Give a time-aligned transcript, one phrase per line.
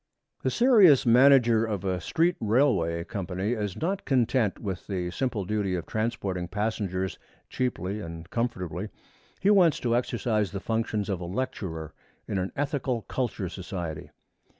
[0.41, 5.75] The serious manager of a street railway company is not content with the simple duty
[5.75, 8.89] of transporting passengers cheaply and comfortably.
[9.41, 11.93] He wants to exercise the functions of a lecturer
[12.27, 14.09] in an ethical culture society.